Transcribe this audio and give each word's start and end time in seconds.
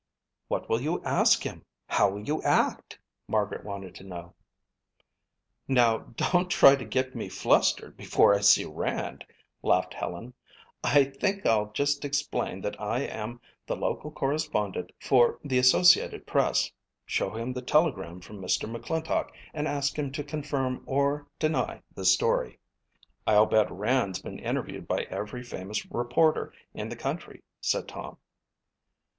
"What 0.47 0.67
will 0.67 0.81
you 0.81 0.99
ask 1.03 1.43
him? 1.43 1.63
How 1.85 2.09
will 2.09 2.23
you 2.23 2.41
act?" 2.41 2.97
Margaret 3.27 3.63
wanted 3.63 3.93
to 3.93 4.03
know. 4.03 4.33
"Now 5.67 5.99
don't 6.17 6.49
try 6.49 6.75
to 6.75 6.83
get 6.85 7.13
me 7.13 7.29
flustered 7.29 7.97
before 7.97 8.33
I 8.33 8.39
see 8.39 8.65
Rand," 8.65 9.23
laughed 9.61 9.93
Helen. 9.93 10.33
"I 10.83 11.03
think 11.03 11.45
I'll 11.45 11.71
just 11.71 12.03
explain 12.03 12.61
that 12.61 12.81
I 12.81 13.01
am 13.01 13.41
the 13.67 13.75
local 13.75 14.09
correspondent 14.09 14.91
for 14.99 15.37
the 15.43 15.59
Associated 15.59 16.25
Press, 16.25 16.71
show 17.05 17.29
him 17.35 17.53
the 17.53 17.61
telegram 17.61 18.21
from 18.21 18.41
Mr. 18.41 18.67
McClintock 18.67 19.29
and 19.53 19.67
ask 19.67 19.99
him 19.99 20.11
to 20.13 20.23
confirm 20.23 20.81
or 20.87 21.27
deny 21.37 21.83
the 21.93 22.05
story." 22.05 22.57
"I'll 23.27 23.45
bet 23.45 23.69
Rand's 23.69 24.19
been 24.19 24.39
interviewed 24.39 24.87
by 24.87 25.01
every 25.11 25.43
famous 25.43 25.85
reporter 25.91 26.51
in 26.73 26.89
the 26.89 26.95
country," 26.95 27.43
said 27.61 27.87
Tom. 27.87 28.17